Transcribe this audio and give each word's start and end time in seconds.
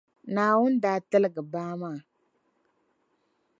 Naawuni 0.33 0.81
daa 0.83 0.99
tiligi 1.09 1.43
baa 1.53 1.73
maa. 1.81 1.97